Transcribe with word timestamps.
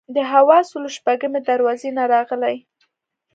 د 0.15 0.17
حواسو 0.31 0.75
له 0.83 0.89
شپږمې 0.95 1.39
دروازې 1.49 1.89
نه 1.97 2.03
راغلي. 2.13 2.55